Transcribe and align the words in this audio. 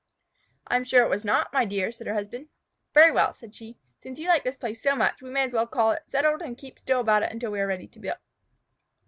"I'm 0.65 0.83
sure 0.83 1.03
it 1.03 1.11
was 1.11 1.23
not, 1.23 1.53
my 1.53 1.63
dear," 1.63 1.91
said 1.91 2.07
her 2.07 2.15
husband. 2.15 2.47
"Very 2.91 3.11
well," 3.11 3.35
said 3.35 3.53
she. 3.53 3.77
"Since 4.01 4.17
you 4.17 4.29
like 4.29 4.43
this 4.43 4.57
place 4.57 4.81
so 4.81 4.95
much, 4.95 5.21
we 5.21 5.29
may 5.29 5.43
as 5.43 5.53
well 5.53 5.67
call 5.67 5.91
it 5.91 6.01
settled 6.09 6.41
and 6.41 6.57
keep 6.57 6.79
still 6.79 7.01
about 7.01 7.21
it 7.21 7.31
until 7.31 7.51
we 7.51 7.59
are 7.59 7.67
ready 7.67 7.85
to 7.89 7.99
build." 7.99 8.17